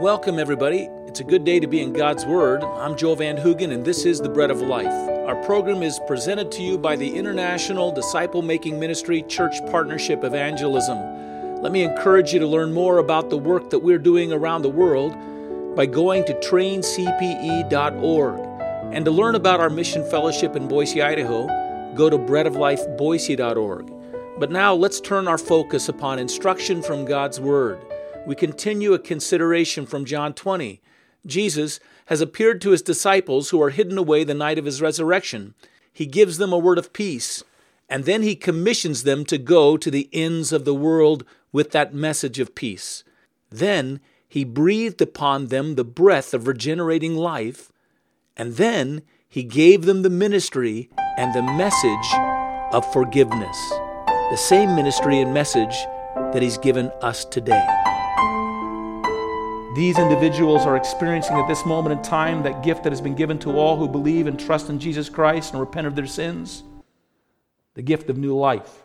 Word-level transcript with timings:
Welcome, 0.00 0.38
everybody. 0.38 0.90
It's 1.06 1.20
a 1.20 1.24
good 1.24 1.44
day 1.44 1.58
to 1.58 1.66
be 1.66 1.80
in 1.80 1.94
God's 1.94 2.26
Word. 2.26 2.62
I'm 2.62 2.98
Joel 2.98 3.16
Van 3.16 3.34
Hoogen, 3.34 3.72
and 3.72 3.82
this 3.82 4.04
is 4.04 4.20
the 4.20 4.28
Bread 4.28 4.50
of 4.50 4.60
Life. 4.60 4.92
Our 5.26 5.42
program 5.46 5.82
is 5.82 5.98
presented 6.06 6.52
to 6.52 6.62
you 6.62 6.76
by 6.76 6.96
the 6.96 7.16
International 7.16 7.90
Disciple 7.90 8.42
Making 8.42 8.78
Ministry 8.78 9.22
Church 9.22 9.54
Partnership 9.70 10.22
Evangelism. 10.22 11.62
Let 11.62 11.72
me 11.72 11.82
encourage 11.82 12.34
you 12.34 12.40
to 12.40 12.46
learn 12.46 12.74
more 12.74 12.98
about 12.98 13.30
the 13.30 13.38
work 13.38 13.70
that 13.70 13.78
we're 13.78 13.96
doing 13.96 14.34
around 14.34 14.60
the 14.60 14.68
world 14.68 15.16
by 15.74 15.86
going 15.86 16.26
to 16.26 16.34
traincpe.org. 16.40 18.40
And 18.92 19.04
to 19.06 19.10
learn 19.10 19.34
about 19.34 19.60
our 19.60 19.70
mission 19.70 20.04
fellowship 20.10 20.56
in 20.56 20.68
Boise, 20.68 21.00
Idaho, 21.00 21.46
go 21.94 22.10
to 22.10 22.18
breadoflifeboise.org. 22.18 23.92
But 24.38 24.50
now 24.50 24.74
let's 24.74 25.00
turn 25.00 25.26
our 25.26 25.38
focus 25.38 25.88
upon 25.88 26.18
instruction 26.18 26.82
from 26.82 27.06
God's 27.06 27.40
Word 27.40 27.80
we 28.26 28.34
continue 28.34 28.92
a 28.92 28.98
consideration 28.98 29.86
from 29.86 30.04
John 30.04 30.34
20. 30.34 30.82
Jesus 31.24 31.78
has 32.06 32.20
appeared 32.20 32.60
to 32.60 32.70
his 32.70 32.82
disciples 32.82 33.50
who 33.50 33.62
are 33.62 33.70
hidden 33.70 33.96
away 33.96 34.24
the 34.24 34.34
night 34.34 34.58
of 34.58 34.64
his 34.64 34.82
resurrection. 34.82 35.54
He 35.92 36.06
gives 36.06 36.38
them 36.38 36.52
a 36.52 36.58
word 36.58 36.78
of 36.78 36.92
peace, 36.92 37.44
and 37.88 38.04
then 38.04 38.22
he 38.22 38.34
commissions 38.34 39.04
them 39.04 39.24
to 39.26 39.38
go 39.38 39.76
to 39.76 39.90
the 39.90 40.08
ends 40.12 40.52
of 40.52 40.64
the 40.64 40.74
world 40.74 41.24
with 41.52 41.70
that 41.70 41.94
message 41.94 42.38
of 42.40 42.54
peace. 42.54 43.04
Then 43.48 44.00
he 44.28 44.44
breathed 44.44 45.00
upon 45.00 45.46
them 45.46 45.76
the 45.76 45.84
breath 45.84 46.34
of 46.34 46.48
regenerating 46.48 47.14
life, 47.14 47.72
and 48.36 48.56
then 48.56 49.02
he 49.28 49.44
gave 49.44 49.84
them 49.84 50.02
the 50.02 50.10
ministry 50.10 50.90
and 51.16 51.32
the 51.32 51.42
message 51.42 52.72
of 52.72 52.90
forgiveness. 52.92 53.56
The 54.30 54.36
same 54.36 54.74
ministry 54.74 55.20
and 55.20 55.32
message 55.32 55.76
that 56.32 56.42
he's 56.42 56.58
given 56.58 56.90
us 57.02 57.24
today. 57.24 57.64
These 59.76 59.98
individuals 59.98 60.62
are 60.62 60.74
experiencing 60.74 61.36
at 61.36 61.46
this 61.48 61.66
moment 61.66 61.98
in 61.98 62.02
time 62.02 62.42
that 62.44 62.62
gift 62.62 62.82
that 62.84 62.92
has 62.92 63.02
been 63.02 63.14
given 63.14 63.38
to 63.40 63.58
all 63.58 63.76
who 63.76 63.86
believe 63.86 64.26
and 64.26 64.40
trust 64.40 64.70
in 64.70 64.80
Jesus 64.80 65.10
Christ 65.10 65.52
and 65.52 65.60
repent 65.60 65.86
of 65.86 65.94
their 65.94 66.06
sins 66.06 66.62
the 67.74 67.82
gift 67.82 68.08
of 68.08 68.16
new 68.16 68.34
life. 68.34 68.84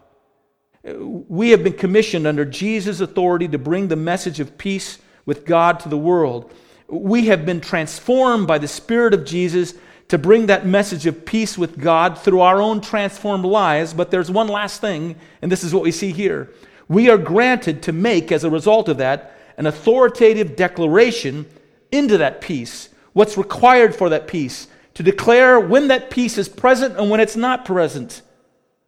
We 0.84 1.52
have 1.52 1.64
been 1.64 1.78
commissioned 1.78 2.28
under 2.28 2.44
Jesus' 2.44 3.00
authority 3.00 3.48
to 3.48 3.58
bring 3.58 3.88
the 3.88 3.96
message 3.96 4.42
of 4.42 4.58
peace 4.58 4.98
with 5.26 5.46
God 5.46 5.80
to 5.80 5.88
the 5.88 5.98
world. 5.98 6.54
We 6.90 7.28
have 7.28 7.46
been 7.46 7.62
transformed 7.62 8.46
by 8.46 8.58
the 8.58 8.68
Spirit 8.68 9.14
of 9.14 9.24
Jesus 9.24 9.76
to 10.10 10.18
bring 10.18 10.48
that 10.48 10.66
message 10.66 11.06
of 11.06 11.26
peace 11.26 11.58
with 11.58 11.80
God 11.80 12.18
through 12.18 12.42
our 12.42 12.60
own 12.60 12.82
transformed 12.82 13.46
lives. 13.46 13.94
But 13.94 14.12
there's 14.12 14.30
one 14.30 14.48
last 14.48 14.82
thing, 14.82 15.16
and 15.42 15.50
this 15.50 15.64
is 15.64 15.74
what 15.74 15.84
we 15.84 15.92
see 15.94 16.12
here. 16.12 16.52
We 16.90 17.10
are 17.10 17.18
granted 17.18 17.82
to 17.84 17.94
make, 17.94 18.30
as 18.30 18.44
a 18.44 18.50
result 18.50 18.90
of 18.90 18.98
that, 18.98 19.38
an 19.58 19.66
authoritative 19.66 20.56
declaration 20.56 21.46
into 21.92 22.18
that 22.18 22.42
peace, 22.42 22.90
what's 23.14 23.38
required 23.38 23.96
for 23.96 24.10
that 24.10 24.28
peace, 24.28 24.68
to 24.94 25.04
declare 25.04 25.60
when 25.60 25.88
that 25.88 26.10
peace 26.10 26.38
is 26.38 26.50
present 26.50 26.98
and 26.98 27.10
when 27.10 27.20
it's 27.20 27.36
not 27.36 27.66
present. 27.66 28.22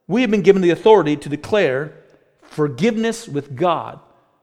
We 0.07 0.21
have 0.21 0.31
been 0.31 0.41
given 0.41 0.61
the 0.61 0.69
authority 0.71 1.15
to 1.17 1.29
declare 1.29 1.93
forgiveness 2.41 3.27
with 3.27 3.55
God 3.55 3.99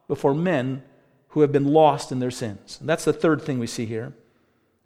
before 0.09 0.35
men 0.35 0.83
who 1.29 1.43
have 1.43 1.53
been 1.53 1.67
lost 1.67 2.11
in 2.11 2.19
their 2.19 2.31
sins. 2.31 2.79
And 2.81 2.89
that's 2.89 3.05
the 3.05 3.13
third 3.13 3.43
thing 3.43 3.59
we 3.59 3.67
see 3.67 3.87
here. 3.87 4.13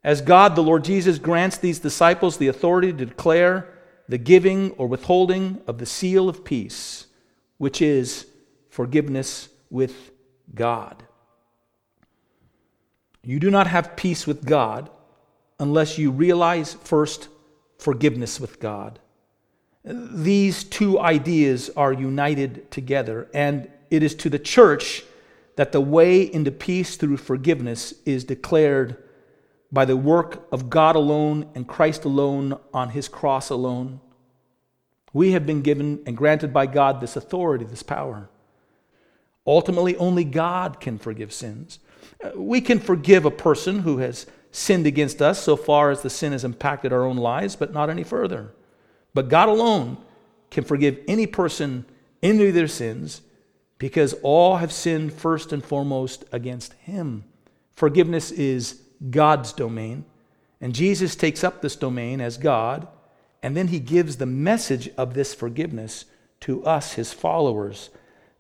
As 0.03 0.21
God, 0.21 0.55
the 0.55 0.63
Lord 0.63 0.85
Jesus, 0.85 1.19
grants 1.19 1.57
these 1.57 1.79
disciples 1.79 2.37
the 2.37 2.49
authority 2.49 2.93
to 2.93 3.07
declare 3.07 3.69
the 4.09 4.19
giving 4.19 4.73
or 4.73 4.87
withholding 4.87 5.63
of 5.67 5.79
the 5.79 5.87
seal 5.87 6.29
of 6.29 6.45
peace, 6.45 7.07
which 7.57 7.81
is 7.81 8.27
forgiveness 8.69 9.49
with 9.71 10.11
God. 10.55 11.05
You 13.25 13.41
do 13.41 13.51
not 13.51 13.67
have 13.67 13.97
peace 13.97 14.27
with 14.27 14.45
God 14.45 14.91
unless 15.59 15.99
you 15.99 16.11
realize 16.11 16.75
first 16.75 17.29
forgiveness 17.79 18.39
with 18.39 18.61
God. 18.61 18.99
These 19.85 20.65
two 20.65 20.99
ideas 20.99 21.71
are 21.77 21.93
united 21.93 22.71
together, 22.71 23.29
and 23.35 23.71
it 23.91 24.03
is 24.03 24.15
to 24.17 24.31
the 24.31 24.39
church 24.39 25.05
that 25.57 25.73
the 25.73 25.81
way 25.81 26.23
into 26.23 26.51
peace 26.51 26.97
through 26.97 27.19
forgiveness 27.19 27.95
is 28.05 28.25
declared 28.25 28.97
by 29.71 29.85
the 29.85 29.97
work 29.97 30.47
of 30.53 30.71
God 30.71 30.97
alone 30.97 31.51
and 31.55 31.69
Christ 31.69 32.05
alone 32.05 32.59
on 32.73 32.91
his 32.91 33.09
cross 33.09 33.51
alone. 33.51 34.01
We 35.13 35.33
have 35.33 35.47
been 35.47 35.63
given 35.63 36.03
and 36.07 36.17
granted 36.17 36.53
by 36.53 36.67
God 36.67 37.01
this 37.01 37.17
authority, 37.17 37.65
this 37.65 37.83
power. 37.83 38.29
Ultimately, 39.47 39.97
only 39.97 40.25
God 40.25 40.81
can 40.81 40.99
forgive 40.99 41.33
sins. 41.33 41.79
Uh, 42.23 42.31
we 42.37 42.61
can 42.61 42.79
forgive 42.79 43.25
a 43.25 43.31
person 43.31 43.81
who 43.81 43.99
has 43.99 44.27
sinned 44.51 44.87
against 44.87 45.21
us 45.21 45.43
so 45.43 45.57
far 45.57 45.91
as 45.91 46.03
the 46.03 46.11
sin 46.11 46.33
has 46.33 46.45
impacted 46.45 46.93
our 46.93 47.05
own 47.05 47.17
lives, 47.17 47.57
but 47.57 47.73
not 47.73 47.91
any 47.91 48.05
further. 48.05 48.53
But 49.13 49.29
God 49.29 49.49
alone 49.49 49.97
can 50.51 50.65
forgive 50.65 50.99
any 51.09 51.27
person 51.27 51.85
any 52.23 52.49
of 52.49 52.55
their 52.55 52.69
sins 52.69 53.21
because 53.79 54.15
all 54.23 54.57
have 54.57 54.73
sinned 54.73 55.13
first 55.13 55.53
and 55.53 55.65
foremost 55.65 56.25
against 56.33 56.73
Him. 56.75 57.25
Forgiveness 57.75 58.31
is 58.31 58.81
God's 59.11 59.53
domain, 59.53 60.05
and 60.61 60.75
Jesus 60.75 61.17
takes 61.17 61.45
up 61.45 61.61
this 61.61 61.77
domain 61.77 62.21
as 62.21 62.39
God, 62.39 62.89
and 63.43 63.57
then 63.57 63.69
He 63.69 63.81
gives 63.81 64.17
the 64.17 64.27
message 64.27 64.89
of 64.97 65.15
this 65.15 65.35
forgiveness 65.35 66.07
to 66.41 66.65
us, 66.65 66.95
His 66.95 67.13
followers. 67.13 67.91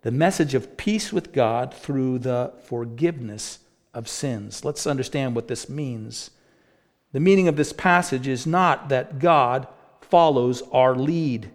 The 0.04 0.10
message 0.10 0.53
of 0.53 0.76
peace 0.76 1.15
with 1.15 1.32
God 1.32 1.72
through 1.72 2.19
the 2.19 2.53
forgiveness 2.65 3.60
of 3.94 4.06
sins. 4.06 4.62
Let's 4.62 4.87
understand 4.87 5.34
what 5.34 5.48
this 5.48 5.66
means. 5.66 6.31
The 7.12 7.20
meaning 7.20 7.48
of 7.48 7.56
this 7.56 7.72
passage 7.72 8.28
is 8.28 8.47
not 8.47 8.91
that 8.91 9.19
God 9.19 9.66
follows 10.03 10.62
our 10.72 10.94
lead. 10.94 11.50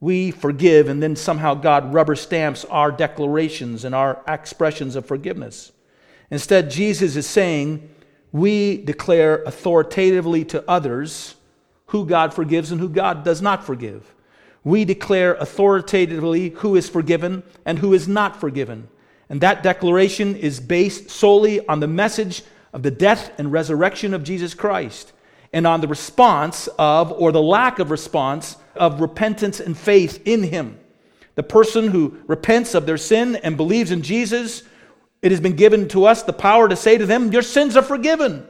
We 0.00 0.32
forgive, 0.32 0.88
and 0.88 1.00
then 1.00 1.14
somehow 1.14 1.54
God 1.54 1.94
rubber 1.94 2.16
stamps 2.16 2.64
our 2.64 2.90
declarations 2.90 3.84
and 3.84 3.94
our 3.94 4.20
expressions 4.26 4.96
of 4.96 5.06
forgiveness. 5.06 5.70
Instead, 6.28 6.72
Jesus 6.72 7.14
is 7.14 7.26
saying 7.28 7.88
we 8.32 8.78
declare 8.78 9.44
authoritatively 9.44 10.44
to 10.46 10.68
others 10.68 11.36
who 11.86 12.04
God 12.04 12.34
forgives 12.34 12.72
and 12.72 12.80
who 12.80 12.88
God 12.88 13.22
does 13.22 13.40
not 13.40 13.62
forgive. 13.64 14.12
We 14.64 14.84
declare 14.84 15.34
authoritatively 15.34 16.50
who 16.50 16.76
is 16.76 16.88
forgiven 16.88 17.42
and 17.64 17.78
who 17.78 17.94
is 17.94 18.06
not 18.06 18.38
forgiven. 18.38 18.88
And 19.28 19.40
that 19.40 19.62
declaration 19.62 20.36
is 20.36 20.60
based 20.60 21.10
solely 21.10 21.66
on 21.66 21.80
the 21.80 21.86
message 21.86 22.42
of 22.72 22.82
the 22.82 22.90
death 22.90 23.32
and 23.38 23.52
resurrection 23.52 24.12
of 24.12 24.24
Jesus 24.24 24.54
Christ 24.54 25.12
and 25.52 25.66
on 25.66 25.80
the 25.80 25.88
response 25.88 26.68
of, 26.78 27.12
or 27.12 27.32
the 27.32 27.42
lack 27.42 27.78
of 27.78 27.90
response, 27.90 28.56
of 28.76 29.00
repentance 29.00 29.60
and 29.60 29.76
faith 29.76 30.22
in 30.24 30.42
Him. 30.42 30.78
The 31.34 31.42
person 31.42 31.88
who 31.88 32.18
repents 32.26 32.74
of 32.74 32.86
their 32.86 32.96
sin 32.96 33.36
and 33.36 33.56
believes 33.56 33.90
in 33.90 34.02
Jesus, 34.02 34.62
it 35.22 35.30
has 35.30 35.40
been 35.40 35.56
given 35.56 35.88
to 35.88 36.04
us 36.04 36.22
the 36.22 36.32
power 36.32 36.68
to 36.68 36.76
say 36.76 36.98
to 36.98 37.06
them, 37.06 37.32
Your 37.32 37.42
sins 37.42 37.76
are 37.76 37.82
forgiven. 37.82 38.46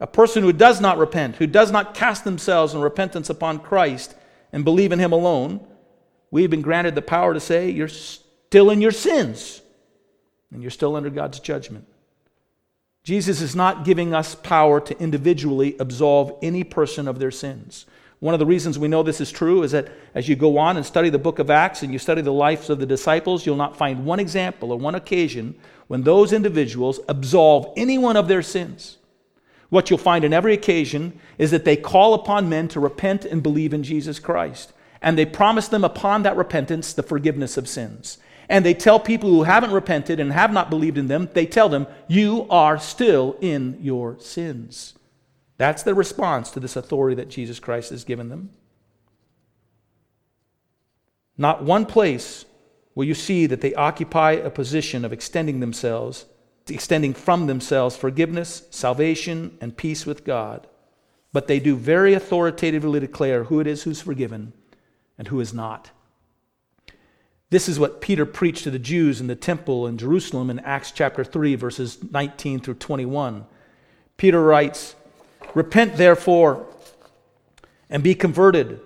A 0.00 0.06
person 0.06 0.42
who 0.42 0.52
does 0.52 0.80
not 0.80 0.98
repent, 0.98 1.36
who 1.36 1.46
does 1.46 1.70
not 1.70 1.94
cast 1.94 2.24
themselves 2.24 2.74
in 2.74 2.80
repentance 2.80 3.28
upon 3.28 3.58
Christ 3.58 4.14
and 4.52 4.64
believe 4.64 4.92
in 4.92 4.98
Him 4.98 5.12
alone, 5.12 5.66
we've 6.30 6.50
been 6.50 6.62
granted 6.62 6.94
the 6.94 7.02
power 7.02 7.34
to 7.34 7.40
say, 7.40 7.70
You're 7.70 7.88
still 7.88 8.70
in 8.70 8.80
your 8.80 8.92
sins 8.92 9.62
and 10.52 10.62
you're 10.62 10.70
still 10.70 10.96
under 10.96 11.10
God's 11.10 11.40
judgment. 11.40 11.86
Jesus 13.02 13.40
is 13.40 13.56
not 13.56 13.84
giving 13.84 14.14
us 14.14 14.34
power 14.34 14.80
to 14.80 14.98
individually 15.00 15.76
absolve 15.78 16.32
any 16.42 16.64
person 16.64 17.08
of 17.08 17.18
their 17.18 17.30
sins. 17.30 17.86
One 18.18 18.34
of 18.34 18.40
the 18.40 18.46
reasons 18.46 18.78
we 18.78 18.88
know 18.88 19.02
this 19.02 19.22
is 19.22 19.32
true 19.32 19.62
is 19.62 19.72
that 19.72 19.88
as 20.14 20.28
you 20.28 20.36
go 20.36 20.58
on 20.58 20.76
and 20.76 20.84
study 20.84 21.08
the 21.08 21.18
book 21.18 21.38
of 21.38 21.48
Acts 21.48 21.82
and 21.82 21.90
you 21.90 21.98
study 21.98 22.20
the 22.20 22.32
lives 22.32 22.68
of 22.68 22.78
the 22.78 22.84
disciples, 22.84 23.46
you'll 23.46 23.56
not 23.56 23.78
find 23.78 24.04
one 24.04 24.20
example 24.20 24.72
or 24.72 24.78
one 24.78 24.94
occasion 24.94 25.54
when 25.86 26.02
those 26.02 26.34
individuals 26.34 27.00
absolve 27.08 27.72
anyone 27.78 28.18
of 28.18 28.28
their 28.28 28.42
sins. 28.42 28.98
What 29.70 29.88
you'll 29.88 29.98
find 29.98 30.24
in 30.24 30.32
every 30.32 30.52
occasion 30.52 31.18
is 31.38 31.50
that 31.50 31.64
they 31.64 31.76
call 31.76 32.14
upon 32.14 32.48
men 32.48 32.68
to 32.68 32.80
repent 32.80 33.24
and 33.24 33.42
believe 33.42 33.72
in 33.72 33.82
Jesus 33.82 34.18
Christ. 34.18 34.72
And 35.00 35.16
they 35.16 35.26
promise 35.26 35.68
them 35.68 35.84
upon 35.84 36.22
that 36.22 36.36
repentance 36.36 36.92
the 36.92 37.02
forgiveness 37.02 37.56
of 37.56 37.68
sins 37.68 38.18
and 38.50 38.66
they 38.66 38.74
tell 38.74 38.98
people 38.98 39.30
who 39.30 39.44
haven't 39.44 39.70
repented 39.70 40.18
and 40.18 40.32
have 40.32 40.52
not 40.52 40.70
believed 40.70 40.98
in 40.98 41.06
them, 41.06 41.28
they 41.34 41.46
tell 41.46 41.68
them, 41.68 41.86
You 42.08 42.48
are 42.50 42.80
still 42.80 43.36
in 43.40 43.78
your 43.80 44.18
sins. 44.18 44.94
That's 45.56 45.84
the 45.84 45.94
response 45.94 46.50
to 46.50 46.60
this 46.60 46.74
authority 46.74 47.14
that 47.14 47.30
Jesus 47.30 47.60
Christ 47.60 47.90
has 47.90 48.02
given 48.02 48.28
them. 48.28 48.50
Not 51.38 51.62
one 51.62 51.86
place 51.86 52.44
will 52.96 53.04
you 53.04 53.14
see 53.14 53.46
that 53.46 53.60
they 53.60 53.72
occupy 53.74 54.32
a 54.32 54.50
position 54.50 55.04
of 55.04 55.12
extending 55.12 55.60
themselves, 55.60 56.26
extending 56.68 57.14
from 57.14 57.46
themselves 57.46 57.96
forgiveness, 57.96 58.64
salvation, 58.70 59.56
and 59.60 59.76
peace 59.76 60.06
with 60.06 60.24
God. 60.24 60.66
But 61.32 61.46
they 61.46 61.60
do 61.60 61.76
very 61.76 62.14
authoritatively 62.14 63.00
declare 63.00 63.44
who 63.44 63.60
it 63.60 63.66
is 63.66 63.84
who's 63.84 64.00
forgiven 64.00 64.52
and 65.16 65.28
who 65.28 65.40
is 65.40 65.54
not. 65.54 65.90
This 67.50 67.68
is 67.68 67.80
what 67.80 68.00
Peter 68.00 68.24
preached 68.24 68.62
to 68.64 68.70
the 68.70 68.78
Jews 68.78 69.20
in 69.20 69.26
the 69.26 69.34
temple 69.34 69.86
in 69.86 69.98
Jerusalem 69.98 70.50
in 70.50 70.60
Acts 70.60 70.92
chapter 70.92 71.24
3, 71.24 71.56
verses 71.56 71.98
19 72.10 72.60
through 72.60 72.74
21. 72.74 73.44
Peter 74.16 74.40
writes, 74.40 74.94
Repent 75.54 75.96
therefore 75.96 76.66
and 77.88 78.04
be 78.04 78.14
converted, 78.14 78.80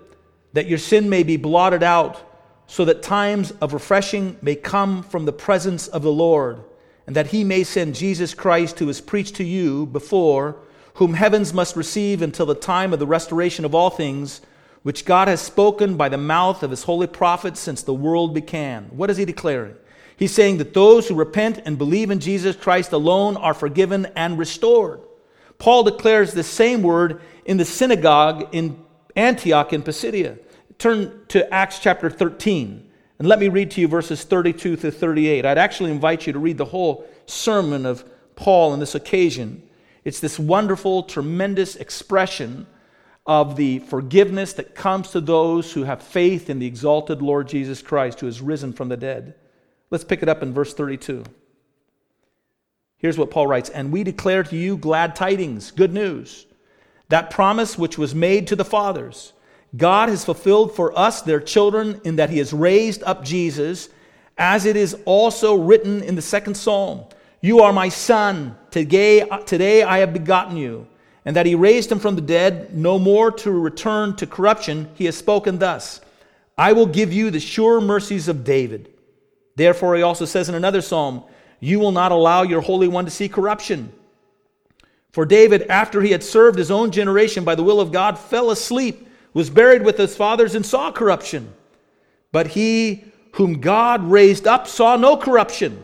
that 0.53 0.65
your 0.65 0.79
sin 0.79 1.09
may 1.09 1.21
be 1.21 1.37
blotted 1.37 1.83
out, 1.83 2.21
so 2.65 2.85
that 2.85 3.03
times 3.03 3.51
of 3.61 3.73
refreshing 3.73 4.35
may 4.41 4.55
come 4.55 5.03
from 5.03 5.25
the 5.25 5.33
presence 5.33 5.87
of 5.87 6.01
the 6.01 6.11
Lord, 6.11 6.63
and 7.07 7.15
that 7.15 7.27
he 7.27 7.43
may 7.43 7.63
send 7.63 7.95
Jesus 7.95 8.33
Christ, 8.33 8.79
who 8.79 8.87
was 8.87 9.01
preached 9.01 9.35
to 9.35 9.43
you 9.43 9.85
before, 9.85 10.57
whom 10.95 11.13
heavens 11.13 11.53
must 11.53 11.75
receive 11.75 12.21
until 12.21 12.45
the 12.45 12.55
time 12.55 12.93
of 12.93 12.99
the 12.99 13.07
restoration 13.07 13.65
of 13.65 13.75
all 13.75 13.89
things 13.89 14.41
which 14.81 15.05
God 15.05 15.27
has 15.27 15.41
spoken 15.41 15.97
by 15.97 16.09
the 16.09 16.17
mouth 16.17 16.61
of 16.61 16.69
his 16.69 16.83
holy 16.83 17.07
prophets 17.07 17.59
since 17.59 17.81
the 17.81 17.93
world 17.93 18.33
began. 18.33 18.85
What 18.85 19.09
is 19.09 19.17
he 19.17 19.25
declaring? 19.25 19.75
He's 20.15 20.31
saying 20.31 20.57
that 20.59 20.73
those 20.73 21.07
who 21.07 21.15
repent 21.15 21.61
and 21.65 21.77
believe 21.77 22.11
in 22.11 22.19
Jesus 22.19 22.55
Christ 22.55 22.91
alone 22.91 23.35
are 23.35 23.53
forgiven 23.53 24.07
and 24.15 24.37
restored. 24.37 25.01
Paul 25.57 25.83
declares 25.83 26.33
the 26.33 26.43
same 26.43 26.83
word 26.83 27.21
in 27.45 27.57
the 27.57 27.65
synagogue 27.65 28.49
in 28.51 28.79
Antioch 29.15 29.73
in 29.73 29.81
Pisidia. 29.81 30.37
Turn 30.77 31.25
to 31.29 31.51
Acts 31.53 31.79
chapter 31.79 32.09
13 32.09 32.85
and 33.17 33.27
let 33.27 33.39
me 33.39 33.47
read 33.47 33.71
to 33.71 33.81
you 33.81 33.87
verses 33.87 34.23
32 34.23 34.75
to 34.77 34.91
38. 34.91 35.45
I'd 35.45 35.57
actually 35.57 35.91
invite 35.91 36.27
you 36.27 36.33
to 36.33 36.39
read 36.39 36.57
the 36.57 36.65
whole 36.65 37.07
sermon 37.25 37.85
of 37.85 38.03
Paul 38.35 38.73
on 38.73 38.79
this 38.79 38.95
occasion. 38.95 39.63
It's 40.03 40.19
this 40.19 40.37
wonderful, 40.37 41.03
tremendous 41.03 41.75
expression 41.75 42.67
of 43.25 43.55
the 43.55 43.79
forgiveness 43.79 44.53
that 44.53 44.75
comes 44.75 45.09
to 45.11 45.21
those 45.21 45.73
who 45.73 45.83
have 45.83 46.03
faith 46.03 46.49
in 46.49 46.59
the 46.59 46.67
exalted 46.67 47.21
Lord 47.21 47.47
Jesus 47.47 47.81
Christ 47.81 48.19
who 48.19 48.27
has 48.27 48.41
risen 48.41 48.73
from 48.73 48.89
the 48.89 48.97
dead. 48.97 49.35
Let's 49.89 50.03
pick 50.03 50.21
it 50.21 50.29
up 50.29 50.43
in 50.43 50.53
verse 50.53 50.73
32. 50.73 51.23
Here's 52.97 53.17
what 53.17 53.31
Paul 53.31 53.47
writes 53.47 53.69
And 53.69 53.91
we 53.91 54.03
declare 54.03 54.43
to 54.43 54.55
you 54.55 54.77
glad 54.77 55.15
tidings, 55.15 55.71
good 55.71 55.93
news. 55.93 56.45
That 57.09 57.29
promise 57.29 57.77
which 57.77 57.97
was 57.97 58.15
made 58.15 58.47
to 58.47 58.55
the 58.55 58.65
fathers, 58.65 59.33
God 59.75 60.09
has 60.09 60.23
fulfilled 60.23 60.75
for 60.75 60.97
us, 60.97 61.21
their 61.21 61.39
children, 61.39 61.99
in 62.03 62.17
that 62.17 62.29
he 62.29 62.37
has 62.37 62.53
raised 62.53 63.03
up 63.03 63.23
Jesus, 63.23 63.89
as 64.37 64.65
it 64.65 64.75
is 64.75 64.95
also 65.05 65.55
written 65.55 66.03
in 66.03 66.15
the 66.15 66.21
second 66.21 66.55
psalm 66.55 67.05
You 67.41 67.61
are 67.61 67.73
my 67.73 67.89
son, 67.89 68.55
today, 68.71 69.27
today 69.45 69.83
I 69.83 69.99
have 69.99 70.13
begotten 70.13 70.57
you 70.57 70.87
and 71.25 71.35
that 71.35 71.47
he 71.47 71.55
raised 71.55 71.91
him 71.91 71.99
from 71.99 72.15
the 72.15 72.21
dead, 72.21 72.77
no 72.77 72.99
more 72.99 73.31
to 73.31 73.51
return 73.51 74.15
to 74.17 74.27
corruption, 74.27 74.87
he 74.93 75.05
has 75.05 75.17
spoken 75.17 75.57
thus 75.57 75.99
I 76.57 76.71
will 76.71 76.85
give 76.85 77.11
you 77.11 77.31
the 77.31 77.39
sure 77.39 77.81
mercies 77.81 78.29
of 78.29 78.45
David. 78.45 78.93
Therefore, 79.57 79.95
he 79.95 80.03
also 80.03 80.23
says 80.25 80.47
in 80.47 80.55
another 80.55 80.81
psalm, 80.81 81.23
You 81.59 81.79
will 81.79 81.91
not 81.91 82.13
allow 82.13 82.43
your 82.43 82.61
Holy 82.61 82.87
One 82.87 83.05
to 83.05 83.11
see 83.11 83.27
corruption. 83.27 83.91
For 85.11 85.25
David, 85.25 85.63
after 85.63 86.01
he 86.01 86.11
had 86.11 86.23
served 86.23 86.57
his 86.57 86.71
own 86.71 86.91
generation 86.91 87.43
by 87.43 87.55
the 87.55 87.63
will 87.63 87.81
of 87.81 87.91
God, 87.91 88.17
fell 88.17 88.51
asleep, 88.51 89.04
was 89.35 89.49
buried 89.49 89.83
with 89.83 89.97
his 89.97 90.15
fathers, 90.15 90.55
and 90.55 90.65
saw 90.65 90.91
corruption. 90.91 91.53
But 92.31 92.47
he 92.47 93.03
whom 93.33 93.59
God 93.59 94.09
raised 94.09 94.47
up 94.47 94.65
saw 94.65 94.95
no 94.95 95.17
corruption. 95.17 95.83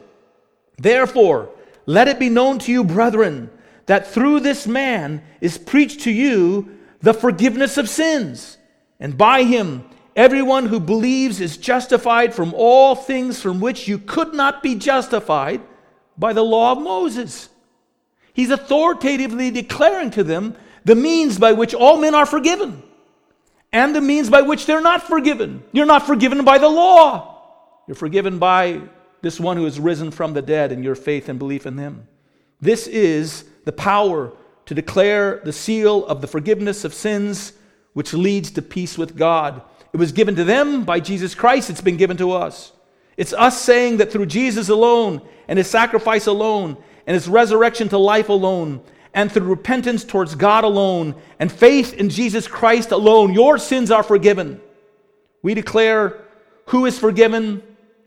Therefore, 0.78 1.50
let 1.86 2.08
it 2.08 2.18
be 2.18 2.30
known 2.30 2.60
to 2.60 2.72
you, 2.72 2.84
brethren, 2.86 3.52
that 3.88 4.08
through 4.08 4.40
this 4.40 4.66
man 4.66 5.22
is 5.42 5.58
preached 5.58 6.00
to 6.02 6.12
you 6.12 6.78
the 7.02 7.14
forgiveness 7.14 7.78
of 7.78 7.90
sins. 7.90 8.58
And 9.02 9.18
by 9.18 9.44
him, 9.44 9.84
everyone 10.16 10.68
who 10.68 10.80
believes 10.80 11.42
is 11.42 11.58
justified 11.58 12.34
from 12.34 12.54
all 12.56 12.96
things 12.96 13.42
from 13.42 13.60
which 13.60 13.86
you 13.86 13.98
could 13.98 14.34
not 14.34 14.64
be 14.64 14.76
justified 14.76 15.60
by 16.18 16.32
the 16.32 16.44
law 16.44 16.72
of 16.72 16.82
Moses. 16.82 17.50
He's 18.32 18.50
authoritatively 18.50 19.52
declaring 19.52 20.12
to 20.12 20.24
them 20.24 20.56
the 20.86 20.96
means 20.96 21.38
by 21.38 21.52
which 21.52 21.74
all 21.74 21.98
men 22.00 22.16
are 22.16 22.26
forgiven 22.26 22.84
and 23.74 23.96
the 23.96 24.02
means 24.02 24.30
by 24.30 24.42
which 24.42 24.66
they're 24.66 24.82
not 24.82 25.04
forgiven. 25.04 25.64
You're 25.72 25.86
not 25.86 26.06
forgiven 26.06 26.44
by 26.44 26.58
the 26.58 26.70
law, 26.70 27.44
you're 27.88 27.96
forgiven 27.96 28.40
by 28.40 28.82
this 29.22 29.40
one 29.40 29.58
who 29.58 29.66
has 29.66 29.80
risen 29.80 30.12
from 30.12 30.34
the 30.34 30.42
dead 30.42 30.72
and 30.72 30.84
your 30.84 30.96
faith 30.96 31.30
and 31.30 31.38
belief 31.38 31.66
in 31.66 31.78
him. 31.78 32.08
This 32.60 32.88
is 32.88 33.46
the 33.66 33.72
power 33.72 34.34
to 34.66 34.74
declare 34.74 35.42
the 35.44 35.54
seal 35.54 36.06
of 36.06 36.22
the 36.22 36.28
forgiveness 36.28 36.86
of 36.86 36.94
sins, 36.94 37.54
which 37.94 38.14
leads 38.14 38.52
to 38.52 38.62
peace 38.62 38.98
with 38.98 39.18
God. 39.18 39.62
It 39.94 39.98
was 39.98 40.12
given 40.12 40.36
to 40.36 40.44
them 40.44 40.86
by 40.86 41.00
Jesus 41.00 41.36
Christ, 41.36 41.70
it's 41.70 41.82
been 41.82 41.98
given 41.98 42.18
to 42.18 42.32
us. 42.32 42.72
It's 43.18 43.34
us 43.34 43.62
saying 43.62 43.98
that 43.98 44.12
through 44.12 44.28
Jesus 44.28 44.70
alone 44.70 45.22
and 45.48 45.58
his 45.58 45.70
sacrifice 45.70 46.28
alone 46.28 46.78
and 47.06 47.14
his 47.14 47.28
resurrection 47.28 47.90
to 47.90 47.98
life 47.98 48.30
alone 48.30 48.82
and 49.14 49.32
through 49.32 49.48
repentance 49.48 50.04
towards 50.04 50.36
God 50.36 50.64
alone 50.64 51.16
and 51.40 51.52
faith 51.52 51.94
in 51.94 52.10
Jesus 52.10 52.48
Christ 52.48 52.92
alone, 52.92 53.34
your 53.34 53.58
sins 53.58 53.92
are 53.92 54.04
forgiven. 54.04 54.62
We 55.42 55.54
declare 55.54 56.20
who 56.68 56.86
is 56.86 56.98
forgiven 56.98 57.64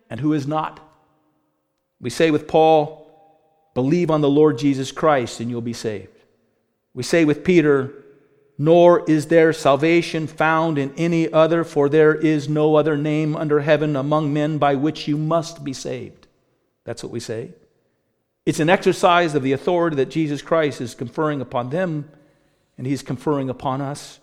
and 0.08 0.20
who 0.20 0.32
is 0.32 0.46
not. 0.46 0.80
We 2.00 2.10
say 2.10 2.30
with 2.30 2.48
Paul, 2.48 3.02
Believe 3.74 4.10
on 4.10 4.20
the 4.20 4.30
Lord 4.30 4.56
Jesus 4.56 4.92
Christ 4.92 5.40
and 5.40 5.50
you'll 5.50 5.60
be 5.60 5.72
saved. 5.72 6.08
We 6.94 7.02
say 7.02 7.24
with 7.24 7.44
Peter, 7.44 7.92
Nor 8.56 9.08
is 9.10 9.26
there 9.26 9.52
salvation 9.52 10.28
found 10.28 10.78
in 10.78 10.94
any 10.96 11.32
other, 11.32 11.64
for 11.64 11.88
there 11.88 12.14
is 12.14 12.48
no 12.48 12.76
other 12.76 12.96
name 12.96 13.34
under 13.34 13.60
heaven 13.60 13.96
among 13.96 14.32
men 14.32 14.58
by 14.58 14.76
which 14.76 15.08
you 15.08 15.18
must 15.18 15.64
be 15.64 15.72
saved. 15.72 16.28
That's 16.84 17.02
what 17.02 17.10
we 17.10 17.18
say. 17.18 17.50
It's 18.46 18.60
an 18.60 18.68
exercise 18.68 19.34
of 19.34 19.42
the 19.42 19.52
authority 19.52 19.96
that 19.96 20.10
Jesus 20.10 20.42
Christ 20.42 20.80
is 20.80 20.94
conferring 20.94 21.40
upon 21.40 21.70
them 21.70 22.10
and 22.76 22.86
he's 22.86 23.02
conferring 23.02 23.48
upon 23.48 23.80
us 23.80 24.20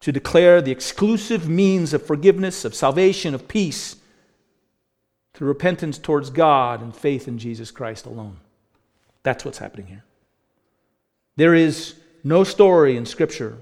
to 0.00 0.12
declare 0.12 0.60
the 0.62 0.72
exclusive 0.72 1.48
means 1.48 1.92
of 1.92 2.04
forgiveness, 2.04 2.64
of 2.64 2.74
salvation, 2.74 3.34
of 3.34 3.48
peace 3.48 3.96
through 5.34 5.48
repentance 5.48 5.98
towards 5.98 6.30
God 6.30 6.82
and 6.82 6.94
faith 6.94 7.28
in 7.28 7.38
Jesus 7.38 7.70
Christ 7.70 8.06
alone. 8.06 8.38
That's 9.22 9.44
what's 9.44 9.58
happening 9.58 9.86
here. 9.86 10.04
There 11.36 11.54
is 11.54 11.94
no 12.24 12.44
story 12.44 12.96
in 12.96 13.06
Scripture 13.06 13.58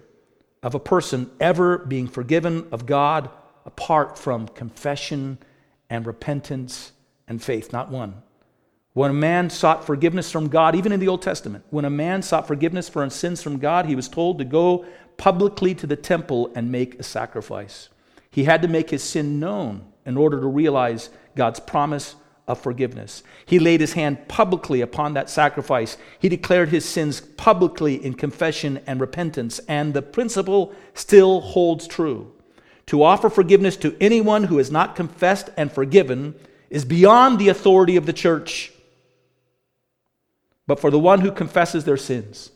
of 0.62 0.74
a 0.74 0.80
person 0.80 1.30
ever 1.40 1.78
being 1.78 2.08
forgiven 2.08 2.66
of 2.72 2.86
God 2.86 3.30
apart 3.66 4.18
from 4.18 4.48
confession 4.48 5.38
and 5.88 6.06
repentance 6.06 6.92
and 7.28 7.42
faith. 7.42 7.72
Not 7.72 7.90
one. 7.90 8.22
When 8.92 9.12
a 9.12 9.14
man 9.14 9.50
sought 9.50 9.86
forgiveness 9.86 10.32
from 10.32 10.48
God, 10.48 10.74
even 10.74 10.90
in 10.90 10.98
the 10.98 11.06
Old 11.06 11.22
Testament, 11.22 11.64
when 11.70 11.84
a 11.84 11.90
man 11.90 12.22
sought 12.22 12.48
forgiveness 12.48 12.88
for 12.88 13.04
his 13.04 13.14
sins 13.14 13.40
from 13.40 13.58
God, 13.58 13.86
he 13.86 13.94
was 13.94 14.08
told 14.08 14.38
to 14.38 14.44
go 14.44 14.84
publicly 15.16 15.76
to 15.76 15.86
the 15.86 15.96
temple 15.96 16.50
and 16.56 16.72
make 16.72 16.98
a 16.98 17.04
sacrifice. 17.04 17.88
He 18.32 18.44
had 18.44 18.62
to 18.62 18.68
make 18.68 18.90
his 18.90 19.04
sin 19.04 19.38
known 19.38 19.86
in 20.04 20.16
order 20.16 20.40
to 20.40 20.46
realize 20.46 21.10
God's 21.36 21.60
promise 21.60 22.16
of 22.48 22.60
forgiveness. 22.60 23.22
He 23.46 23.60
laid 23.60 23.80
his 23.80 23.92
hand 23.92 24.26
publicly 24.26 24.80
upon 24.80 25.14
that 25.14 25.30
sacrifice. 25.30 25.96
He 26.18 26.28
declared 26.28 26.70
his 26.70 26.84
sins 26.84 27.20
publicly 27.20 28.04
in 28.04 28.14
confession 28.14 28.80
and 28.88 29.00
repentance, 29.00 29.60
and 29.68 29.94
the 29.94 30.02
principle 30.02 30.74
still 30.94 31.40
holds 31.40 31.86
true. 31.86 32.32
To 32.86 33.04
offer 33.04 33.30
forgiveness 33.30 33.76
to 33.78 33.96
anyone 34.00 34.44
who 34.44 34.58
has 34.58 34.72
not 34.72 34.96
confessed 34.96 35.50
and 35.56 35.70
forgiven 35.70 36.34
is 36.70 36.84
beyond 36.84 37.38
the 37.38 37.50
authority 37.50 37.94
of 37.94 38.06
the 38.06 38.12
church. 38.12 38.72
But 40.70 40.78
for 40.78 40.92
the 40.92 41.00
one 41.00 41.22
who 41.22 41.32
confesses 41.32 41.82
their 41.82 41.96
sins, 41.96 42.52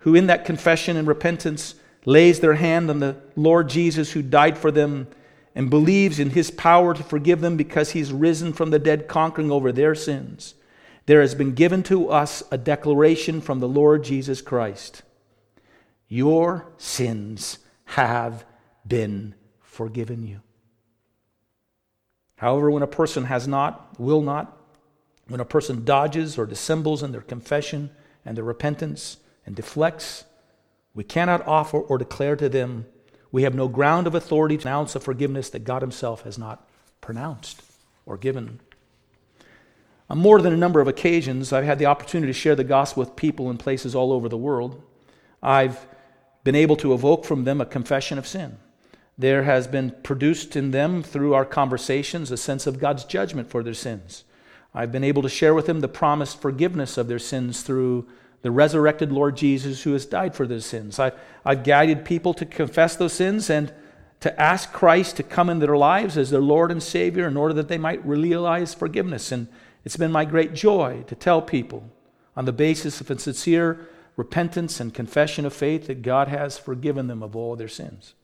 who 0.00 0.14
in 0.14 0.26
that 0.26 0.44
confession 0.44 0.98
and 0.98 1.08
repentance 1.08 1.76
lays 2.04 2.40
their 2.40 2.56
hand 2.56 2.90
on 2.90 3.00
the 3.00 3.16
Lord 3.36 3.70
Jesus 3.70 4.12
who 4.12 4.20
died 4.20 4.58
for 4.58 4.70
them, 4.70 5.06
and 5.54 5.70
believes 5.70 6.18
in 6.18 6.28
his 6.28 6.50
power 6.50 6.92
to 6.92 7.02
forgive 7.02 7.40
them 7.40 7.56
because 7.56 7.92
he's 7.92 8.12
risen 8.12 8.52
from 8.52 8.68
the 8.68 8.78
dead, 8.78 9.08
conquering 9.08 9.50
over 9.50 9.72
their 9.72 9.94
sins, 9.94 10.56
there 11.06 11.22
has 11.22 11.34
been 11.34 11.54
given 11.54 11.82
to 11.84 12.10
us 12.10 12.42
a 12.50 12.58
declaration 12.58 13.40
from 13.40 13.60
the 13.60 13.66
Lord 13.66 14.04
Jesus 14.04 14.42
Christ 14.42 15.00
Your 16.06 16.70
sins 16.76 17.60
have 17.86 18.44
been 18.86 19.34
forgiven 19.62 20.22
you. 20.22 20.42
However, 22.36 22.70
when 22.70 22.82
a 22.82 22.86
person 22.86 23.24
has 23.24 23.48
not, 23.48 23.98
will 23.98 24.20
not, 24.20 24.60
when 25.28 25.40
a 25.40 25.44
person 25.44 25.84
dodges 25.84 26.38
or 26.38 26.46
dissembles 26.46 27.02
in 27.02 27.12
their 27.12 27.20
confession 27.20 27.90
and 28.24 28.36
their 28.36 28.44
repentance 28.44 29.18
and 29.46 29.56
deflects, 29.56 30.24
we 30.94 31.04
cannot 31.04 31.46
offer 31.46 31.78
or 31.78 31.98
declare 31.98 32.36
to 32.36 32.48
them 32.48 32.86
we 33.32 33.42
have 33.42 33.54
no 33.54 33.66
ground 33.66 34.06
of 34.06 34.14
authority 34.14 34.56
to 34.56 34.68
announce 34.68 34.94
a 34.94 35.00
forgiveness 35.00 35.50
that 35.50 35.64
God 35.64 35.82
Himself 35.82 36.22
has 36.22 36.38
not 36.38 36.68
pronounced 37.00 37.62
or 38.06 38.16
given. 38.16 38.60
On 40.08 40.18
more 40.18 40.40
than 40.40 40.52
a 40.52 40.56
number 40.56 40.80
of 40.80 40.86
occasions, 40.86 41.52
I've 41.52 41.64
had 41.64 41.78
the 41.78 41.86
opportunity 41.86 42.32
to 42.32 42.38
share 42.38 42.54
the 42.54 42.62
gospel 42.62 43.00
with 43.00 43.16
people 43.16 43.50
in 43.50 43.58
places 43.58 43.94
all 43.94 44.12
over 44.12 44.28
the 44.28 44.36
world. 44.36 44.80
I've 45.42 45.86
been 46.44 46.54
able 46.54 46.76
to 46.76 46.92
evoke 46.92 47.24
from 47.24 47.44
them 47.44 47.60
a 47.60 47.66
confession 47.66 48.18
of 48.18 48.26
sin. 48.26 48.58
there 49.16 49.44
has 49.44 49.66
been 49.66 49.94
produced 50.02 50.56
in 50.56 50.72
them 50.72 51.02
through 51.02 51.34
our 51.34 51.44
conversations 51.44 52.30
a 52.30 52.36
sense 52.36 52.66
of 52.66 52.80
God's 52.80 53.04
judgment 53.04 53.48
for 53.48 53.62
their 53.62 53.74
sins. 53.74 54.24
I've 54.74 54.92
been 54.92 55.04
able 55.04 55.22
to 55.22 55.28
share 55.28 55.54
with 55.54 55.66
them 55.66 55.80
the 55.80 55.88
promised 55.88 56.40
forgiveness 56.40 56.98
of 56.98 57.06
their 57.06 57.18
sins 57.18 57.62
through 57.62 58.06
the 58.42 58.50
resurrected 58.50 59.12
Lord 59.12 59.36
Jesus 59.36 59.82
who 59.82 59.92
has 59.92 60.04
died 60.04 60.34
for 60.34 60.46
their 60.46 60.60
sins. 60.60 60.98
I, 60.98 61.12
I've 61.44 61.64
guided 61.64 62.04
people 62.04 62.34
to 62.34 62.44
confess 62.44 62.96
those 62.96 63.12
sins 63.12 63.48
and 63.48 63.72
to 64.20 64.40
ask 64.40 64.72
Christ 64.72 65.16
to 65.16 65.22
come 65.22 65.48
into 65.48 65.66
their 65.66 65.76
lives 65.76 66.18
as 66.18 66.30
their 66.30 66.40
Lord 66.40 66.70
and 66.70 66.82
Savior 66.82 67.26
in 67.26 67.36
order 67.36 67.54
that 67.54 67.68
they 67.68 67.78
might 67.78 68.04
realize 68.04 68.74
forgiveness. 68.74 69.30
And 69.32 69.48
it's 69.84 69.96
been 69.96 70.12
my 70.12 70.24
great 70.24 70.54
joy 70.54 71.04
to 71.06 71.14
tell 71.14 71.40
people 71.40 71.90
on 72.36 72.44
the 72.44 72.52
basis 72.52 73.00
of 73.00 73.10
a 73.10 73.18
sincere 73.18 73.88
repentance 74.16 74.80
and 74.80 74.94
confession 74.94 75.44
of 75.44 75.52
faith 75.52 75.86
that 75.86 76.02
God 76.02 76.28
has 76.28 76.58
forgiven 76.58 77.06
them 77.06 77.22
of 77.22 77.36
all 77.36 77.56
their 77.56 77.68
sins. 77.68 78.14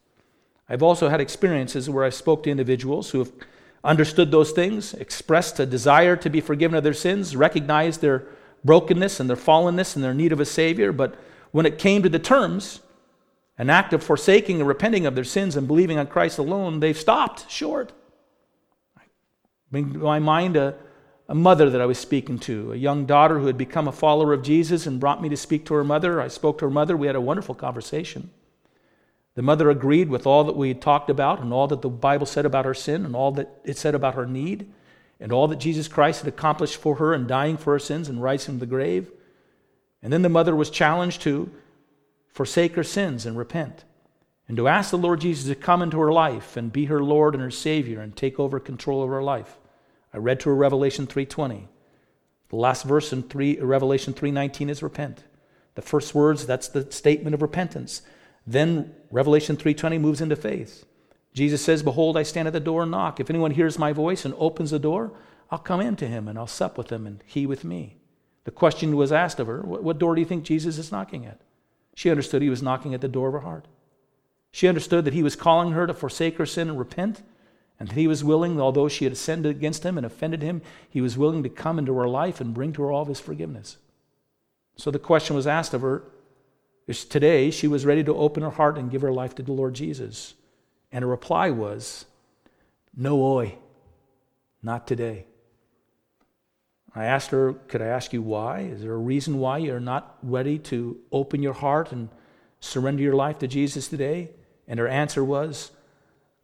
I've 0.69 0.83
also 0.83 1.09
had 1.09 1.21
experiences 1.21 1.91
where 1.91 2.05
I 2.05 2.11
spoke 2.11 2.45
to 2.45 2.51
individuals 2.51 3.11
who 3.11 3.19
have 3.21 3.33
understood 3.83 4.31
those 4.31 4.53
things, 4.53 4.95
expressed 4.95 5.59
a 5.59 5.67
desire 5.67 6.17
to 6.17 6.31
be 6.31 6.41
forgiven 6.41 6.77
of 6.77 6.85
their 6.85 6.95
sins, 6.95 7.35
recognized 7.35 8.01
their 8.01 8.27
brokenness 8.65 9.21
and 9.21 9.29
their 9.29 9.37
fallenness 9.37 9.95
and 9.95 10.05
their 10.05 10.15
need 10.15 10.33
of 10.33 10.41
a 10.41 10.45
Savior, 10.45 10.93
but 10.93 11.15
when 11.51 11.67
it 11.67 11.79
came 11.79 12.03
to 12.03 12.09
the 12.09 12.19
terms, 12.19 12.81
an 13.59 13.71
act 13.71 13.93
of 13.93 14.03
forsaking 14.03 14.61
and 14.61 14.69
repenting 14.69 15.07
of 15.07 15.15
their 15.15 15.25
sins 15.25 15.57
and 15.57 15.67
believing 15.67 15.99
on 15.99 16.07
Christ 16.07 16.39
alone, 16.39 16.81
they've 16.81 16.97
stopped 16.97 17.51
short. 17.51 17.93
I 18.97 19.03
bring 19.71 19.93
to 19.95 19.99
my 19.99 20.19
mind 20.19 20.57
a, 20.57 20.77
a 21.29 21.35
mother 21.35 21.71
that 21.71 21.81
I 21.81 21.87
was 21.87 21.99
speaking 21.99 22.39
to, 22.41 22.73
a 22.73 22.77
young 22.77 23.07
daughter 23.07 23.39
who 23.39 23.47
had 23.47 23.59
become 23.59 23.89
a 23.89 23.93
follower 23.93 24.33
of 24.33 24.43
Jesus 24.43 24.87
and 24.87 25.01
brought 25.01 25.23
me 25.23 25.29
to 25.29 25.37
speak 25.37 25.67
to 25.67 25.75
her 25.75 25.85
mother. 25.85 26.21
I 26.21 26.29
spoke 26.29 26.59
to 26.59 26.67
her 26.67 26.71
mother. 26.71 26.97
We 26.97 27.07
had 27.07 27.17
a 27.17 27.21
wonderful 27.21 27.55
conversation. 27.55 28.31
The 29.35 29.43
mother 29.43 29.71
agreed 29.71 30.09
with 30.09 30.27
all 30.27 30.45
that 30.45 30.57
we 30.57 30.69
had 30.69 30.83
talked 30.83 31.09
about 31.09 31.41
and 31.41 31.53
all 31.53 31.69
that 31.69 31.83
the 31.83 31.89
Bible 31.89 32.27
said 32.27 32.45
about 32.45 32.65
her 32.65 32.75
sin 32.75 33.05
and 33.05 33.15
all 33.15 33.33
that 33.33 33.61
it 33.65 33.79
said 33.79 33.95
about 33.95 34.15
her 34.15 34.27
need 34.27 34.71
and 35.21 35.33
all 35.33 35.47
that 35.49 35.61
Jesus 35.61 35.87
Christ 35.87 36.23
had 36.23 36.29
accomplished 36.29 36.77
for 36.77 36.97
her 36.97 37.15
in 37.15 37.27
dying 37.27 37.57
for 37.57 37.73
her 37.75 37.79
sins 37.79 38.09
and 38.09 38.23
rising 38.23 38.55
from 38.55 38.59
the 38.59 38.67
grave. 38.67 39.11
And 40.03 40.13
then 40.13 40.23
the 40.23 40.29
mother 40.29 40.57
was 40.57 40.71
challenged 40.71 41.23
to 41.23 41.51
forsake 42.29 42.75
her 42.75 42.85
sins 42.85 43.27
and 43.27 43.37
repent 43.37 43.85
and 44.49 44.57
to 44.57 44.67
ask 44.67 44.91
the 44.91 44.99
Lord 44.99 45.21
Jesus 45.21 45.47
to 45.47 45.55
come 45.55 45.81
into 45.81 46.01
her 46.01 46.13
life 46.13 46.57
and 46.57 46.73
be 46.73 46.87
her 46.87 47.03
Lord 47.03 47.35
and 47.35 47.43
her 47.43 47.53
Savior 47.53 48.01
and 48.01 48.17
take 48.17 48.41
over 48.41 48.59
control 48.59 49.03
of 49.03 49.11
her 49.11 49.23
life. 49.23 49.59
I 50.13 50.19
read 50.19 50.41
to 50.41 50.49
her 50.49 50.57
Revelation 50.57 51.07
3:20. 51.07 51.69
The 52.49 52.57
last 52.57 52.85
verse 52.85 53.13
in 53.13 53.23
3, 53.23 53.61
Revelation 53.61 54.13
3:19 54.13 54.69
is 54.69 54.83
repent. 54.83 55.23
The 55.77 55.83
first 55.83 56.17
words, 56.17 56.47
that's 56.47 56.67
the 56.67 56.91
statement 56.91 57.35
of 57.35 57.43
repentance. 57.43 58.03
Then 58.51 58.93
Revelation 59.13 59.57
3:20 59.57 59.97
moves 59.99 60.21
into 60.21 60.35
faith. 60.35 60.85
Jesus 61.33 61.65
says, 61.65 61.85
"Behold, 61.85 62.17
I 62.17 62.25
stand 62.25 62.49
at 62.49 62.53
the 62.53 62.59
door 62.59 62.83
and 62.83 62.91
knock. 62.91 63.21
If 63.21 63.31
anyone 63.31 63.53
hears 63.53 63.79
my 63.79 63.93
voice 63.93 64.25
and 64.25 64.35
opens 64.39 64.73
the 64.73 64.81
door, 64.81 65.13
I'll 65.53 65.61
come 65.61 65.81
in 65.81 65.95
to 65.97 66.09
him 66.09 66.27
and 66.27 66.37
I'll 66.37 66.49
sup 66.49 66.77
with 66.77 66.91
him 66.91 67.07
and 67.07 67.23
he 67.25 67.47
with 67.47 67.63
me." 67.63 67.99
The 68.43 68.51
question 68.51 68.97
was 68.97 69.13
asked 69.13 69.39
of 69.39 69.47
her, 69.47 69.63
"What 69.63 69.99
door 69.99 70.17
do 70.17 70.21
you 70.21 70.27
think 70.27 70.43
Jesus 70.43 70.79
is 70.79 70.91
knocking 70.91 71.25
at?" 71.25 71.41
She 71.95 72.11
understood 72.11 72.43
he 72.43 72.51
was 72.51 72.63
knocking 72.63 72.93
at 72.93 73.01
the 73.01 73.07
door 73.09 73.29
of 73.29 73.35
her 73.35 73.41
heart. 73.41 73.69
She 74.51 74.67
understood 74.67 75.05
that 75.05 75.15
he 75.15 75.23
was 75.23 75.37
calling 75.37 75.71
her 75.71 75.87
to 75.87 75.95
forsake 75.95 76.37
her 76.39 76.47
sin 76.47 76.69
and 76.69 76.79
repent, 76.79 77.23
and 77.79 77.89
that 77.89 77.97
he 77.97 78.09
was 78.09 78.25
willing, 78.25 78.61
although 78.61 78.89
she 78.89 79.05
had 79.05 79.17
sinned 79.17 79.47
against 79.47 79.85
him 79.85 79.97
and 79.97 80.05
offended 80.05 80.43
him, 80.43 80.61
he 80.89 81.01
was 81.01 81.17
willing 81.17 81.45
to 81.45 81.49
come 81.49 81.79
into 81.79 81.95
her 81.95 82.09
life 82.09 82.41
and 82.41 82.53
bring 82.53 82.73
to 82.73 82.83
her 82.83 82.91
all 82.91 83.03
of 83.03 83.09
his 83.09 83.21
forgiveness. 83.21 83.77
So 84.75 84.91
the 84.91 84.99
question 84.99 85.37
was 85.37 85.47
asked 85.47 85.73
of 85.73 85.83
her 85.83 86.03
Today, 86.91 87.51
she 87.51 87.69
was 87.69 87.87
ready 87.87 88.03
to 88.05 88.15
open 88.15 88.43
her 88.43 88.51
heart 88.51 88.77
and 88.77 88.91
give 88.91 89.03
her 89.03 89.13
life 89.13 89.35
to 89.37 89.43
the 89.43 89.53
Lord 89.53 89.75
Jesus. 89.75 90.35
And 90.93 91.03
her 91.03 91.09
reply 91.09 91.51
was, 91.51 92.07
No, 92.97 93.23
oi, 93.23 93.57
not 94.63 94.87
today. 94.87 95.27
I 96.95 97.05
asked 97.05 97.31
her, 97.31 97.53
Could 97.53 97.83
I 97.83 97.87
ask 97.87 98.13
you 98.13 98.23
why? 98.23 98.61
Is 98.61 98.83
there 98.83 98.93
a 98.93 98.99
reason 98.99 99.39
why 99.39 99.59
you're 99.59 99.81
not 99.81 100.19
ready 100.23 100.59
to 100.59 100.99
open 101.13 101.43
your 101.43 101.53
heart 101.53 101.93
and 101.93 102.09
surrender 102.59 103.03
your 103.03 103.15
life 103.15 103.39
to 103.39 103.47
Jesus 103.47 103.89
today? 103.89 104.31
And 104.67 104.81
her 104.81 104.89
answer 104.89 105.25
was, 105.25 105.71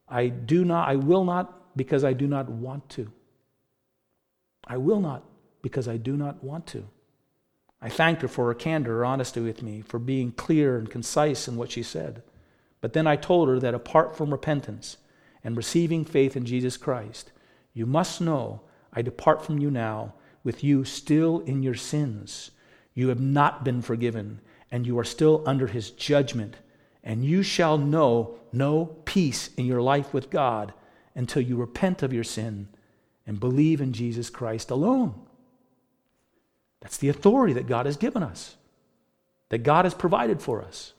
I 0.09 0.29
do 0.29 0.65
not, 0.65 0.89
I 0.89 0.97
will 0.97 1.25
not 1.25 1.77
because 1.77 2.05
I 2.05 2.13
do 2.13 2.27
not 2.27 2.49
want 2.49 2.89
to. 2.91 3.11
I 4.67 4.77
will 4.77 5.01
not 5.01 5.25
because 5.63 5.89
I 5.89 5.97
do 5.97 6.17
not 6.17 6.43
want 6.43 6.67
to. 6.69 6.87
I 7.87 7.89
thanked 7.89 8.23
her 8.23 8.29
for 8.29 8.49
her 8.49 8.55
candor, 8.55 8.97
her 8.97 9.05
honesty 9.05 9.39
with 9.39 9.63
me, 9.63 9.81
for 9.81 10.01
being 10.01 10.33
clear 10.33 10.77
and 10.77 10.91
concise 10.91 11.47
in 11.47 11.57
what 11.57 11.71
she 11.71 11.85
said. 11.85 12.21
But 12.81 12.95
then 12.95 13.07
I 13.07 13.15
told 13.15 13.49
her 13.49 13.61
that 13.61 13.75
apart 13.75 14.17
from 14.17 14.33
repentance 14.33 14.97
and 15.45 15.57
receiving 15.57 16.05
faith 16.05 16.37
in 16.37 16.45
Jesus 16.45 16.77
Christ, 16.77 17.31
you 17.75 17.87
must 17.87 18.21
know 18.21 18.63
I 18.93 19.03
depart 19.03 19.45
from 19.45 19.61
you 19.61 19.71
now 19.71 20.15
with 20.43 20.65
you 20.65 20.85
still 20.85 21.39
in 21.43 21.63
your 21.63 21.77
sins. 21.77 22.51
You 22.93 23.07
have 23.07 23.21
not 23.21 23.63
been 23.63 23.83
forgiven, 23.83 24.41
and 24.73 24.85
you 24.85 24.99
are 24.99 25.05
still 25.05 25.45
under 25.47 25.69
his 25.69 25.93
judgment. 25.93 26.57
And 27.05 27.25
you 27.25 27.45
shall 27.45 27.79
know 27.79 28.37
no 28.53 28.97
peace 29.05 29.51
in 29.57 29.65
your 29.65 29.81
life 29.81 30.13
with 30.13 30.31
God 30.31 30.75
until 31.15 31.41
you 31.41 31.55
repent 31.55 32.03
of 32.03 32.13
your 32.13 32.25
sin 32.25 32.67
and 33.29 33.39
believe 33.39 33.81
in 33.81 33.93
Jesus 33.93 34.29
Christ 34.29 34.73
alone. 34.73 35.26
That's 36.87 36.99
the 36.99 37.09
authority 37.09 37.53
that 37.55 37.67
God 37.67 37.87
has 37.87 37.97
given 37.97 38.23
us, 38.23 38.55
that 39.49 39.65
God 39.65 39.87
has 39.87 39.93
provided 39.93 40.41
for 40.41 40.63
us. 40.63 40.93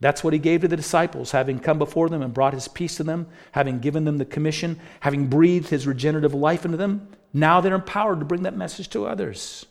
That's 0.00 0.24
what 0.24 0.32
he 0.32 0.40
gave 0.40 0.62
to 0.62 0.68
the 0.68 0.76
disciples, 0.76 1.30
having 1.30 1.60
come 1.60 1.78
before 1.78 2.08
them 2.08 2.22
and 2.22 2.34
brought 2.34 2.54
his 2.54 2.66
peace 2.66 2.96
to 2.96 3.04
them, 3.04 3.28
having 3.52 3.78
given 3.78 4.04
them 4.04 4.18
the 4.18 4.24
commission, 4.24 4.80
having 4.98 5.28
breathed 5.28 5.68
his 5.68 5.86
regenerative 5.86 6.34
life 6.34 6.64
into 6.64 6.76
them. 6.76 7.06
Now 7.32 7.60
they're 7.60 7.76
empowered 7.76 8.18
to 8.18 8.24
bring 8.24 8.42
that 8.42 8.56
message 8.56 8.88
to 8.88 9.06
others. 9.06 9.64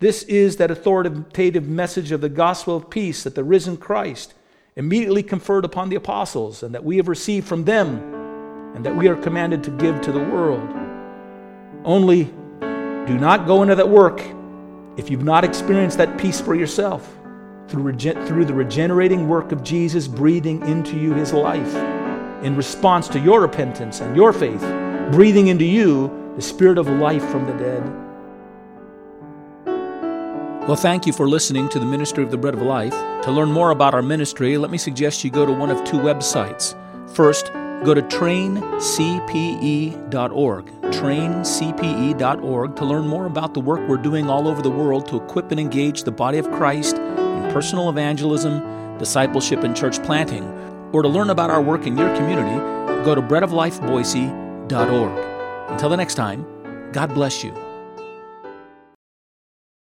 This 0.00 0.24
is 0.24 0.56
that 0.56 0.72
authoritative 0.72 1.68
message 1.68 2.10
of 2.10 2.20
the 2.20 2.28
gospel 2.28 2.74
of 2.74 2.90
peace 2.90 3.22
that 3.22 3.36
the 3.36 3.44
risen 3.44 3.76
Christ 3.76 4.34
immediately 4.74 5.22
conferred 5.22 5.64
upon 5.64 5.88
the 5.88 5.94
apostles 5.94 6.64
and 6.64 6.74
that 6.74 6.82
we 6.82 6.96
have 6.96 7.06
received 7.06 7.46
from 7.46 7.62
them 7.62 8.74
and 8.74 8.84
that 8.84 8.96
we 8.96 9.06
are 9.06 9.14
commanded 9.14 9.62
to 9.62 9.70
give 9.70 10.00
to 10.00 10.10
the 10.10 10.18
world. 10.18 10.68
Only 11.84 12.34
do 13.06 13.18
not 13.18 13.46
go 13.46 13.62
into 13.62 13.74
that 13.74 13.88
work 13.88 14.22
if 14.96 15.10
you've 15.10 15.24
not 15.24 15.44
experienced 15.44 15.98
that 15.98 16.18
peace 16.18 16.40
for 16.40 16.54
yourself 16.54 17.16
through, 17.68 17.96
through 17.96 18.44
the 18.44 18.54
regenerating 18.54 19.28
work 19.28 19.52
of 19.52 19.64
Jesus 19.64 20.06
breathing 20.06 20.60
into 20.66 20.98
you 20.98 21.14
his 21.14 21.32
life 21.32 21.74
in 22.44 22.54
response 22.56 23.08
to 23.08 23.20
your 23.20 23.40
repentance 23.40 24.00
and 24.00 24.16
your 24.16 24.32
faith, 24.32 24.60
breathing 25.12 25.48
into 25.48 25.64
you 25.64 26.32
the 26.36 26.42
spirit 26.42 26.78
of 26.78 26.88
life 26.88 27.24
from 27.30 27.46
the 27.46 27.52
dead. 27.54 27.82
Well, 30.66 30.76
thank 30.76 31.06
you 31.06 31.12
for 31.12 31.28
listening 31.28 31.68
to 31.70 31.80
the 31.80 31.86
Ministry 31.86 32.22
of 32.22 32.30
the 32.30 32.38
Bread 32.38 32.54
of 32.54 32.62
Life. 32.62 32.94
To 33.24 33.32
learn 33.32 33.50
more 33.50 33.70
about 33.70 33.94
our 33.94 34.02
ministry, 34.02 34.56
let 34.58 34.70
me 34.70 34.78
suggest 34.78 35.24
you 35.24 35.30
go 35.30 35.44
to 35.44 35.52
one 35.52 35.70
of 35.70 35.82
two 35.84 35.98
websites. 35.98 36.76
First, 37.14 37.52
go 37.84 37.94
to 37.94 38.02
traincpe.org, 38.02 40.81
traincpe.org, 40.92 42.76
to 42.76 42.84
learn 42.84 43.08
more 43.08 43.26
about 43.26 43.54
the 43.54 43.60
work 43.60 43.80
we're 43.88 43.96
doing 43.96 44.28
all 44.28 44.46
over 44.46 44.62
the 44.62 44.70
world 44.70 45.08
to 45.08 45.16
equip 45.16 45.50
and 45.50 45.58
engage 45.58 46.04
the 46.04 46.12
body 46.12 46.38
of 46.38 46.48
Christ 46.52 46.98
in 46.98 47.52
personal 47.52 47.88
evangelism, 47.88 48.98
discipleship, 48.98 49.64
and 49.64 49.76
church 49.76 50.00
planting. 50.02 50.44
Or 50.92 51.02
to 51.02 51.08
learn 51.08 51.30
about 51.30 51.50
our 51.50 51.62
work 51.62 51.86
in 51.86 51.96
your 51.96 52.14
community, 52.16 52.56
go 53.04 53.14
to 53.14 53.22
breadoflifeboise.org. 53.22 55.70
Until 55.70 55.88
the 55.88 55.96
next 55.96 56.14
time, 56.14 56.46
God 56.92 57.14
bless 57.14 57.42
you. 57.42 57.71